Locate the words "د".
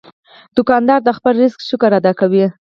1.03-1.09